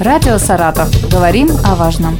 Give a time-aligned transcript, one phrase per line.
[0.00, 0.88] Радио «Саратов».
[1.10, 2.16] Говорим о важном.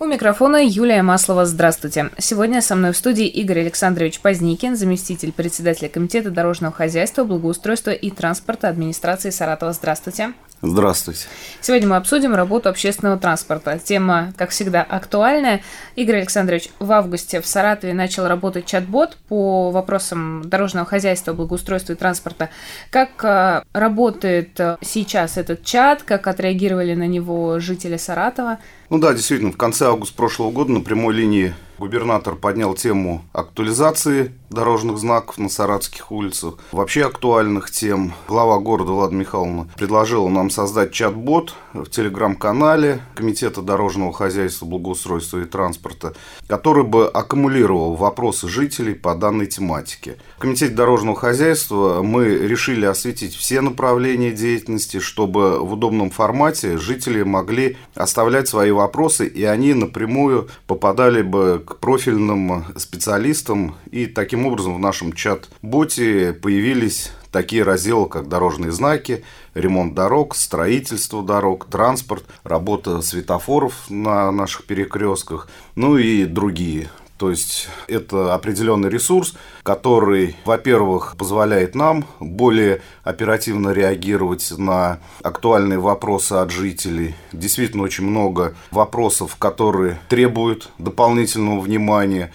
[0.00, 1.46] У микрофона Юлия Маслова.
[1.46, 2.10] Здравствуйте.
[2.18, 8.10] Сегодня со мной в студии Игорь Александрович Поздникин, заместитель председателя Комитета дорожного хозяйства, благоустройства и
[8.10, 9.72] транспорта администрации Саратова.
[9.72, 10.32] Здравствуйте.
[10.64, 11.26] Здравствуйте.
[11.60, 13.80] Сегодня мы обсудим работу общественного транспорта.
[13.80, 15.60] Тема, как всегда, актуальная.
[15.96, 21.96] Игорь Александрович, в августе в Саратове начал работать чат-бот по вопросам дорожного хозяйства, благоустройства и
[21.96, 22.48] транспорта.
[22.90, 28.58] Как э, работает э, сейчас этот чат, как отреагировали на него жители Саратова?
[28.88, 34.32] Ну да, действительно, в конце августа прошлого года на прямой линии губернатор поднял тему актуализации
[34.50, 38.12] дорожных знаков на саратских улицах, вообще актуальных тем.
[38.28, 45.44] Глава города Влада Михайловна предложила нам создать чат-бот в телеграм-канале Комитета дорожного хозяйства, благоустройства и
[45.44, 46.14] транспорта,
[46.46, 50.16] который бы аккумулировал вопросы жителей по данной тематике.
[50.36, 57.22] В Комитете дорожного хозяйства мы решили осветить все направления деятельности, чтобы в удобном формате жители
[57.22, 64.74] могли оставлять свои вопросы, и они напрямую попадали бы к профильным специалистам, и таким образом
[64.74, 73.02] в нашем чат-боте появились такие разделы, как дорожные знаки, ремонт дорог, строительство дорог, транспорт, работа
[73.02, 76.90] светофоров на наших перекрестках, ну и другие.
[77.18, 86.32] То есть это определенный ресурс, который, во-первых, позволяет нам более оперативно реагировать на актуальные вопросы
[86.32, 87.14] от жителей.
[87.32, 92.32] Действительно очень много вопросов, которые требуют дополнительного внимания.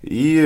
[0.00, 0.40] И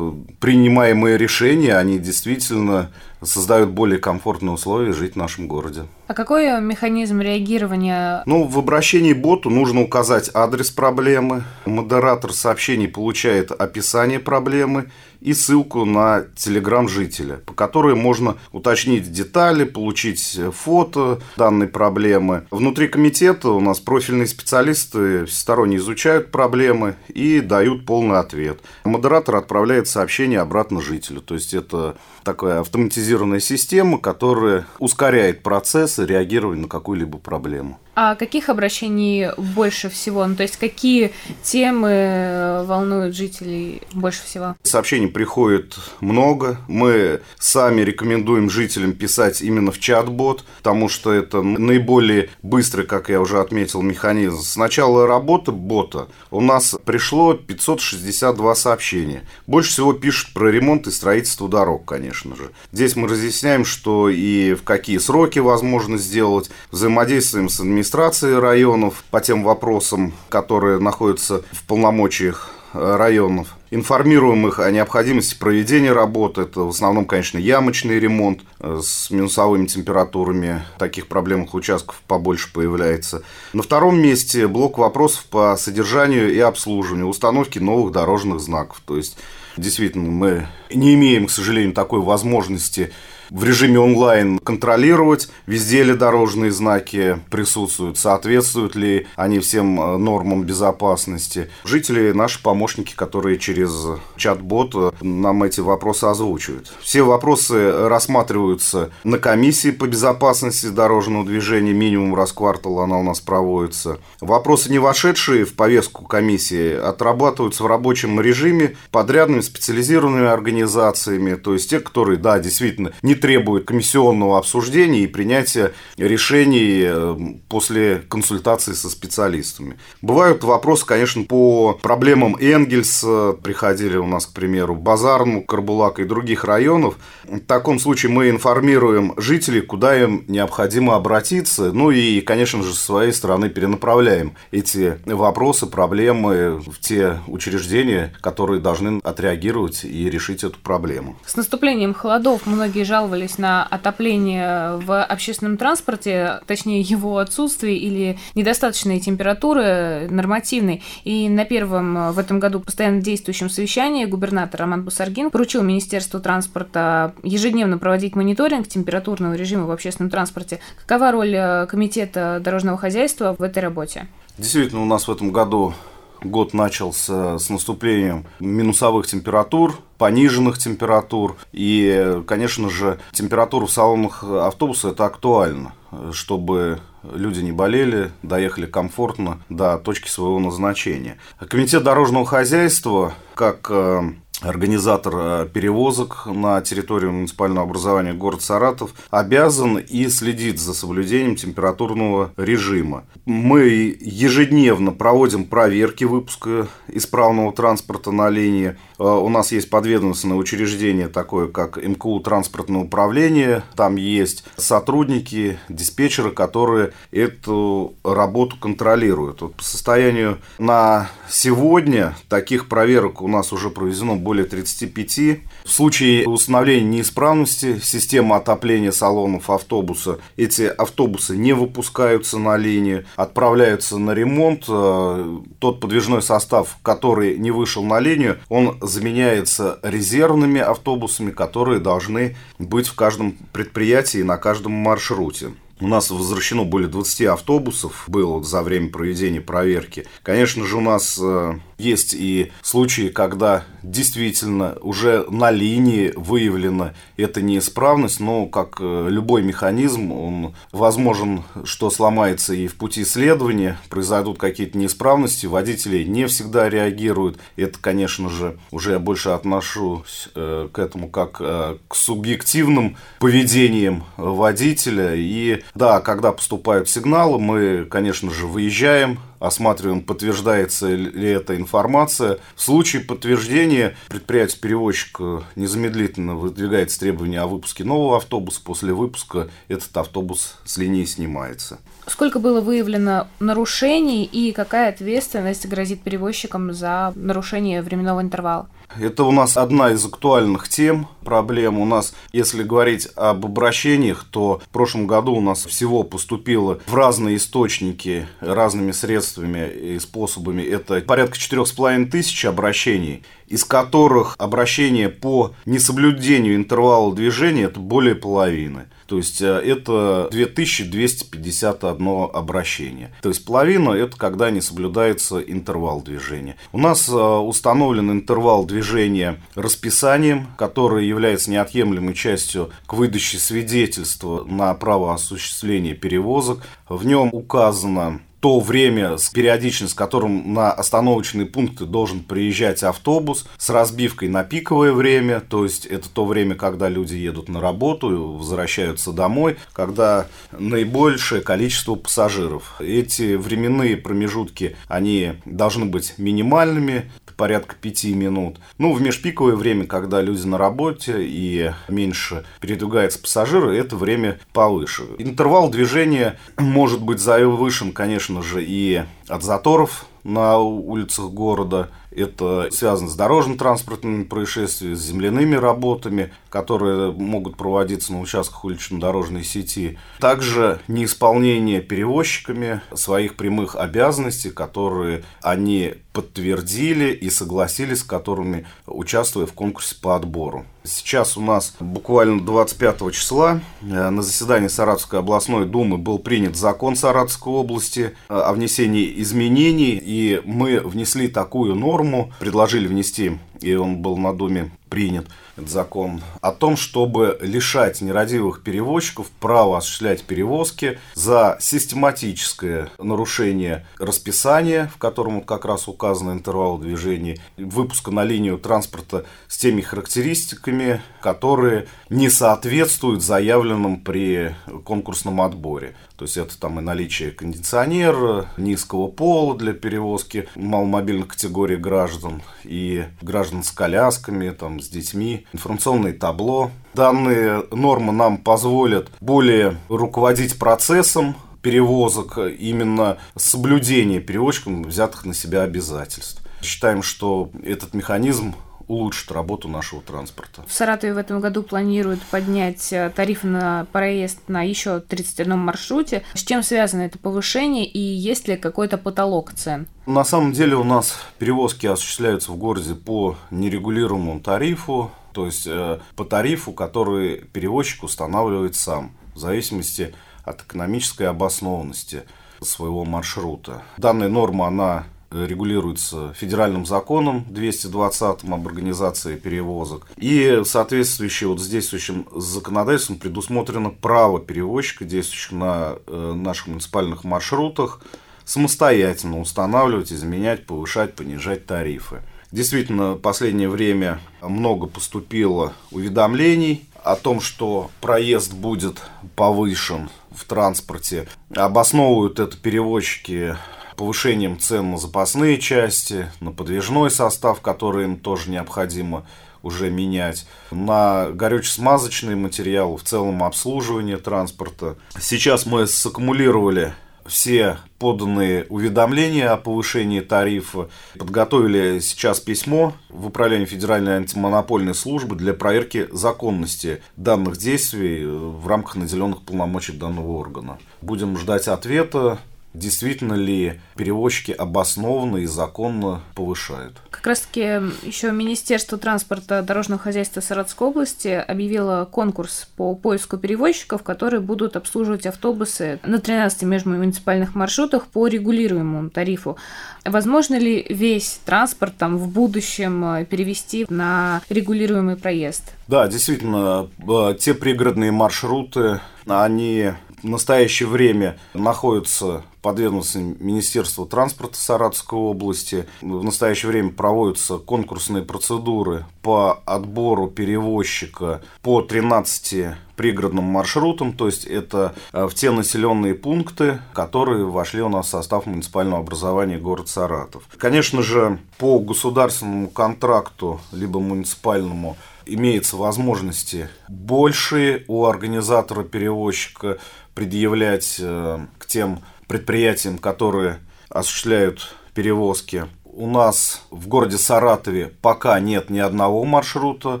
[0.40, 2.90] принимаемые решения, они действительно
[3.22, 5.84] создают более комфортные условия жить в нашем городе.
[6.06, 8.22] А какой механизм реагирования?
[8.26, 11.42] Ну, в обращении боту нужно указать адрес проблемы.
[11.64, 19.64] Модератор сообщений получает описание проблемы и ссылку на телеграм жителя, по которой можно уточнить детали,
[19.64, 22.46] получить фото данной проблемы.
[22.50, 28.60] Внутри комитета у нас профильные специалисты всесторонне изучают проблемы и дают полный ответ.
[28.84, 31.20] Модератор отправляет сообщение обратно жителю.
[31.22, 33.05] То есть это такая автоматизированная
[33.40, 37.78] система, которая ускоряет процессы реагирования на какую-либо проблему.
[37.98, 40.26] А каких обращений больше всего?
[40.26, 41.12] Ну, то есть какие
[41.42, 44.54] темы э, волнуют жителей больше всего?
[44.64, 46.58] Сообщений приходит много.
[46.68, 53.18] Мы сами рекомендуем жителям писать именно в чат-бот, потому что это наиболее быстрый, как я
[53.18, 54.42] уже отметил, механизм.
[54.42, 59.22] С начала работы бота у нас пришло 562 сообщения.
[59.46, 62.50] Больше всего пишут про ремонт и строительство дорог, конечно же.
[62.72, 69.04] Здесь мы разъясняем, что и в какие сроки возможно сделать, взаимодействуем с администрацией администрации районов
[69.12, 73.56] по тем вопросам, которые находятся в полномочиях э, районов.
[73.70, 76.42] Информируем их о необходимости проведения работы.
[76.42, 80.64] Это в основном, конечно, ямочный ремонт э, с минусовыми температурами.
[80.80, 83.22] Таких проблемных участков побольше появляется.
[83.52, 88.82] На втором месте блок вопросов по содержанию и обслуживанию, установки новых дорожных знаков.
[88.84, 89.16] То есть,
[89.56, 92.92] действительно, мы не имеем, к сожалению, такой возможности
[93.30, 100.44] в режиме онлайн контролировать, везде ли дорожные знаки присутствуют, соответствуют ли они всем э, нормам
[100.44, 101.50] безопасности.
[101.64, 103.72] Жители, наши помощники, которые через
[104.16, 106.72] чат-бот э, нам эти вопросы озвучивают.
[106.80, 113.02] Все вопросы рассматриваются на комиссии по безопасности дорожного движения, минимум раз в квартал она у
[113.02, 113.98] нас проводится.
[114.20, 121.70] Вопросы, не вошедшие в повестку комиссии, отрабатываются в рабочем режиме подрядными специализированными организациями, то есть
[121.70, 127.16] те, которые, да, действительно, не требует комиссионного обсуждения и принятия решений э,
[127.48, 129.78] после консультации со специалистами.
[130.02, 136.44] Бывают вопросы, конечно, по проблемам Энгельса, приходили у нас, к примеру, Базарну, Карбулака и других
[136.44, 136.96] районов.
[137.24, 142.78] В таком случае мы информируем жителей, куда им необходимо обратиться, ну и, конечно же, с
[142.78, 150.58] своей стороны перенаправляем эти вопросы, проблемы в те учреждения, которые должны отреагировать и решить эту
[150.58, 151.16] проблему.
[151.26, 158.18] С наступлением холодов многие жалуются жаловались на отопление в общественном транспорте, точнее его отсутствие или
[158.34, 160.82] недостаточные температуры нормативной.
[161.04, 167.14] И на первом в этом году постоянно действующем совещании губернатор Роман Бусаргин поручил Министерству транспорта
[167.22, 170.58] ежедневно проводить мониторинг температурного режима в общественном транспорте.
[170.84, 174.08] Какова роль э, Комитета дорожного хозяйства в этой работе?
[174.36, 175.74] Действительно, у нас в этом году
[176.22, 181.36] год начался с наступлением минусовых температур, пониженных температур.
[181.52, 185.72] И, конечно же, температура в салонах автобуса– это актуально,
[186.12, 191.18] чтобы люди не болели, доехали комфортно до точки своего назначения.
[191.48, 194.02] Комитет дорожного хозяйства, как э,
[194.42, 202.32] организатор э, перевозок на территорию муниципального образования город Саратов обязан и следит за соблюдением температурного
[202.36, 203.04] режима.
[203.24, 208.76] Мы ежедневно проводим проверки выпуска исправного транспорта на линии.
[208.98, 213.62] Э, у нас есть подведомственное учреждение такое, как МКУ транспортное управление.
[213.74, 219.40] Там есть сотрудники, диспетчеры, которые эту работу контролируют.
[219.40, 225.40] Вот по состоянию на сегодня таких проверок у нас уже проведено более 35.
[225.64, 233.98] В случае установления неисправности системы отопления салонов автобуса, эти автобусы не выпускаются на линии, отправляются
[233.98, 234.64] на ремонт.
[234.68, 242.36] Э, тот подвижной состав, который не вышел на линию, он заменяется резервными автобусами, которые должны
[242.58, 245.52] быть в каждом предприятии на каждом маршруте.
[245.78, 250.06] У нас возвращено более 20 автобусов было за время проведения проверки.
[250.22, 257.42] Конечно же, у нас э, есть и случаи, когда действительно уже на линии выявлена эта
[257.42, 264.38] неисправность, но как э, любой механизм, он возможен, что сломается и в пути следования, произойдут
[264.38, 267.38] какие-то неисправности, водители не всегда реагируют.
[267.56, 275.14] Это, конечно же, уже я больше отношусь э, к этому как к субъективным поведениям водителя
[275.14, 282.38] и да, когда поступают сигналы, мы, конечно же, выезжаем, осматриваем, подтверждается ли эта информация.
[282.54, 285.20] В случае подтверждения предприятие-перевозчик
[285.56, 288.60] незамедлительно выдвигает требования о выпуске нового автобуса.
[288.64, 291.78] После выпуска этот автобус с линии снимается.
[292.06, 298.68] Сколько было выявлено нарушений и какая ответственность грозит перевозчикам за нарушение временного интервала?
[298.98, 301.78] Это у нас одна из актуальных тем, проблем.
[301.78, 306.94] У нас, если говорить об обращениях, то в прошлом году у нас всего поступило в
[306.94, 310.62] разные источники разными средствами и способами.
[310.62, 317.80] Это порядка четырех с половиной тысяч обращений, из которых обращения по несоблюдению интервала движения это
[317.80, 318.86] более половины.
[319.06, 323.12] То есть э, это 2251 обращение.
[323.22, 326.56] То есть половина это когда не соблюдается интервал движения.
[326.72, 334.74] У нас э, установлен интервал движения расписанием, который является неотъемлемой частью к выдаче свидетельства на
[334.74, 336.62] право осуществления перевозок.
[336.88, 343.46] В нем указано то время, с периодичность, с которым на остановочные пункты должен приезжать автобус
[343.58, 348.32] с разбивкой на пиковое время, то есть это то время, когда люди едут на работу,
[348.32, 352.76] возвращаются домой, когда наибольшее количество пассажиров.
[352.80, 358.58] Эти временные промежутки, они должны быть минимальными, порядка пяти минут.
[358.78, 365.04] Ну, в межпиковое время, когда люди на работе и меньше передвигаются пассажиры, это время повыше.
[365.18, 371.90] Интервал движения может быть завышен, конечно же, и от заторов на улицах города.
[372.10, 379.98] Это связано с дорожно-транспортными происшествиями, с земляными работами, которые могут проводиться на участках улично-дорожной сети.
[380.18, 389.52] Также неисполнение перевозчиками своих прямых обязанностей, которые они подтвердили и согласились, с которыми участвуя в
[389.52, 390.64] конкурсе по отбору.
[390.82, 396.96] Сейчас у нас буквально 25 числа э, на заседании Саратовской областной думы был принят закон
[396.96, 403.98] Саратовской области э, о внесении изменений, и мы внесли такую норму, предложили внести, и он
[403.98, 405.26] был на думе принят
[405.56, 414.90] этот закон, о том, чтобы лишать нерадивых перевозчиков права осуществлять перевозки за систематическое нарушение расписания,
[414.94, 421.86] в котором как раз указан интервал движения, выпуска на линию транспорта с теми характеристиками, которые
[422.10, 425.94] не соответствуют заявленным при конкурсном отборе.
[426.16, 433.04] То есть это там и наличие кондиционера, низкого пола для перевозки маломобильных категорий граждан и
[433.20, 436.70] граждан с колясками, там, с детьми, информационное табло.
[436.94, 446.42] Данные нормы нам позволят более руководить процессом перевозок, именно соблюдение перевозчиком взятых на себя обязательств.
[446.62, 448.54] Считаем, что этот механизм
[448.88, 450.64] улучшит работу нашего транспорта.
[450.66, 456.22] В Саратове в этом году планируют поднять э, тарифы на проезд на еще 31 маршруте.
[456.34, 459.86] С чем связано это повышение и есть ли какой-то потолок цен?
[460.06, 465.98] На самом деле у нас перевозки осуществляются в городе по нерегулируемому тарифу, то есть э,
[466.14, 470.14] по тарифу, который перевозчик устанавливает сам, в зависимости
[470.44, 472.22] от экономической обоснованности
[472.62, 473.82] своего маршрута.
[473.98, 480.06] Данная норма, она регулируется федеральным законом 220 об организации перевозок.
[480.16, 488.00] И соответствующее вот с действующим законодательством предусмотрено право перевозчика, действующих на э, наших муниципальных маршрутах,
[488.44, 492.22] самостоятельно устанавливать, изменять, повышать, понижать тарифы.
[492.52, 499.02] Действительно, в последнее время много поступило уведомлений о том, что проезд будет
[499.34, 501.28] повышен в транспорте.
[501.54, 503.56] Обосновывают это перевозчики
[503.96, 509.26] повышением цен на запасные части, на подвижной состав, который им тоже необходимо
[509.62, 514.96] уже менять, на горюче-смазочные материалы, в целом обслуживание транспорта.
[515.18, 516.94] Сейчас мы саккумулировали
[517.26, 520.88] все поданные уведомления о повышении тарифа.
[521.18, 528.96] Подготовили сейчас письмо в Управление Федеральной антимонопольной службы для проверки законности данных действий в рамках
[528.96, 530.78] наделенных полномочий данного органа.
[531.00, 532.38] Будем ждать ответа
[532.78, 537.00] действительно ли перевозчики обоснованно и законно повышают.
[537.10, 537.60] Как раз таки
[538.06, 545.26] еще Министерство транспорта дорожного хозяйства Саратовской области объявило конкурс по поиску перевозчиков, которые будут обслуживать
[545.26, 549.56] автобусы на 13 межмуниципальных маршрутах по регулируемому тарифу.
[550.04, 555.62] Возможно ли весь транспорт там в будущем э, перевести на регулируемый проезд?
[555.88, 559.92] Да, действительно, э, те пригородные маршруты, они
[560.22, 565.86] в настоящее время находятся под ведомством Министерства транспорта Саратовской области.
[566.00, 574.46] В настоящее время проводятся конкурсные процедуры по отбору перевозчика по 13 пригородным маршрутам, то есть
[574.46, 579.88] это э, в те населенные пункты, которые вошли у нас в состав муниципального образования город
[579.88, 580.42] Саратов.
[580.56, 584.96] Конечно же, по государственному контракту, либо муниципальному,
[585.26, 589.78] имеется возможности большие у организатора-перевозчика
[590.16, 595.66] предъявлять э, к тем предприятиям, которые осуществляют перевозки.
[595.84, 600.00] У нас в городе Саратове пока нет ни одного маршрута,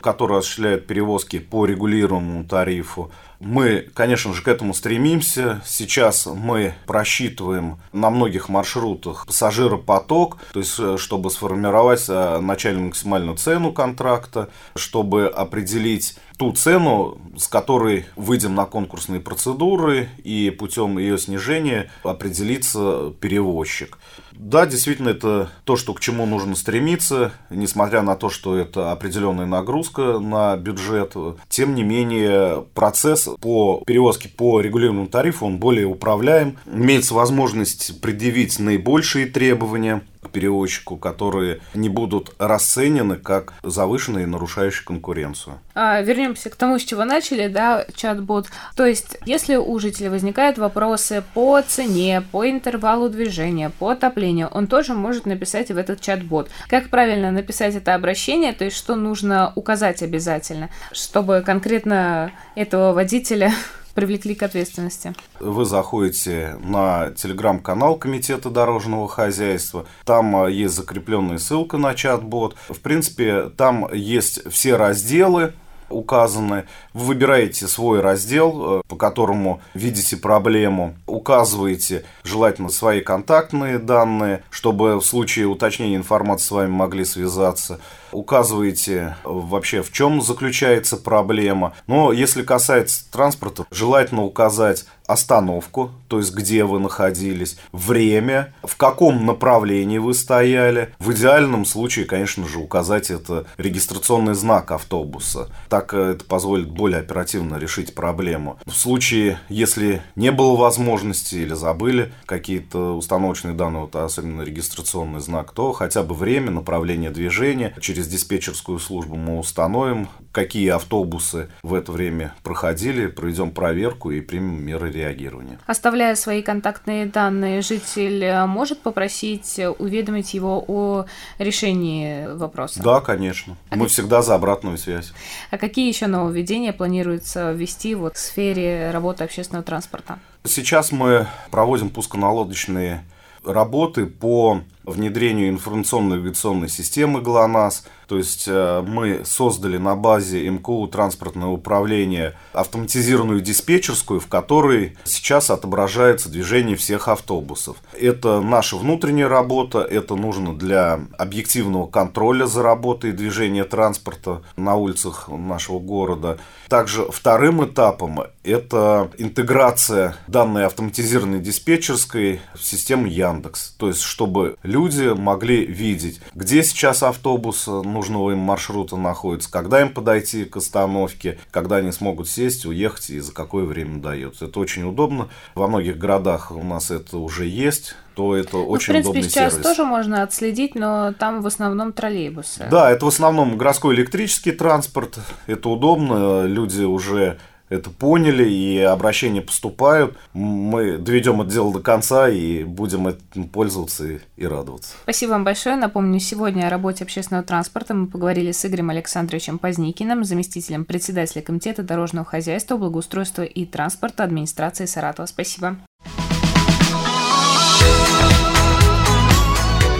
[0.00, 3.12] который осуществляет перевозки по регулируемому тарифу.
[3.40, 5.60] Мы, конечно же, к этому стремимся.
[5.66, 13.36] Сейчас мы просчитываем на многих маршрутах пассажиропоток, то есть э, чтобы сформировать э, начальную максимальную
[13.36, 21.18] цену контракта, чтобы определить ту цену, с которой выйдем на конкурсные процедуры и путем ее
[21.18, 23.98] снижения определится перевозчик.
[24.32, 29.46] Да, действительно, это то, что к чему нужно стремиться, несмотря на то, что это определенная
[29.46, 31.14] нагрузка на бюджет.
[31.48, 36.58] Тем не менее, процесс по перевозке по регулируемому тарифу, он более управляем.
[36.66, 45.58] Имеется возможность предъявить наибольшие требования к перевозчику, которые не будут расценены как завышенные, нарушающие конкуренцию.
[45.74, 48.48] А, вернемся к тому, с чего начали, да, чат-бот.
[48.76, 54.66] То есть, если у жителей возникают вопросы по цене, по интервалу движения, по отоплению, он
[54.66, 56.48] тоже может написать в этот чат-бот.
[56.68, 63.52] Как правильно написать это обращение, то есть, что нужно указать обязательно, чтобы конкретно этого водителя
[63.94, 65.14] привлекли к ответственности?
[65.40, 69.86] Вы заходите на телеграм-канал Комитета дорожного хозяйства.
[70.04, 72.56] Там а, есть закрепленная ссылка на чат-бот.
[72.68, 75.52] В принципе, там есть все разделы,
[75.88, 76.64] указаны.
[76.92, 84.96] Вы выбираете свой раздел, э, по которому видите проблему, указываете желательно свои контактные данные, чтобы
[84.96, 87.80] в случае уточнения информации с вами могли связаться.
[88.10, 91.74] Указываете вообще, в чем заключается проблема.
[91.86, 99.26] Но если касается транспорта, желательно указать остановку, то есть где вы находились, время, в каком
[99.26, 100.94] направлении вы стояли.
[100.98, 105.50] В идеальном случае, конечно же, указать это регистрационный знак автобуса.
[105.68, 108.58] Так это позволит более оперативно решить проблему.
[108.64, 115.52] В случае, если не было возможности или забыли какие-то установочные данные, вот, особенно регистрационный знак,
[115.52, 117.74] то хотя бы время, направление движения.
[117.80, 124.64] Через диспетчерскую службу мы установим, какие автобусы в это время проходили, проведем проверку и примем
[124.64, 125.58] меры реагирования.
[125.66, 131.06] Оставляя свои контактные данные, житель э, может попросить уведомить его о
[131.38, 132.82] решении вопроса?
[132.82, 133.56] Да, конечно.
[133.70, 133.92] А Мы как...
[133.92, 135.12] всегда за обратную связь.
[135.50, 140.18] А какие еще нововведения планируется ввести вот в сфере работы общественного транспорта?
[140.46, 143.02] Сейчас мы проводим пусконаладочные
[143.44, 147.84] работы по внедрению информационно-навигационной системы ГЛОНАСС.
[148.06, 155.50] То есть э, мы создали на базе МКУ транспортное управление автоматизированную диспетчерскую, в которой сейчас
[155.50, 157.76] отображается движение всех автобусов.
[157.98, 165.28] Это наша внутренняя работа, это нужно для объективного контроля за работой движения транспорта на улицах
[165.28, 166.38] нашего города.
[166.68, 173.70] Также вторым этапом это интеграция данной автоматизированной диспетчерской в систему Яндекс.
[173.78, 179.90] То есть, чтобы люди могли видеть, где сейчас автобус нужного им маршрута находится, когда им
[179.90, 184.46] подойти к остановке, когда они смогут сесть, уехать и за какое время дается.
[184.46, 185.28] Это очень удобно.
[185.54, 189.28] Во многих городах у нас это уже есть то это ну, очень удобный сервис.
[189.28, 192.68] В принципе, сейчас тоже можно отследить, но там в основном троллейбусы.
[192.70, 195.18] Да, это в основном городской электрический транспорт.
[195.48, 196.44] Это удобно.
[196.44, 197.38] Люди уже
[197.74, 200.16] это поняли, и обращения поступают.
[200.32, 204.94] Мы доведем это дело до конца и будем этим пользоваться и, и радоваться.
[205.02, 205.76] Спасибо вам большое.
[205.76, 211.82] Напомню, сегодня о работе общественного транспорта мы поговорили с Игорем Александровичем Поздникиным, заместителем председателя Комитета
[211.82, 215.26] дорожного хозяйства, благоустройства и транспорта администрации Саратова.
[215.26, 215.76] Спасибо.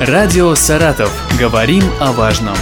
[0.00, 1.12] Радио «Саратов».
[1.38, 2.57] Говорим о важном.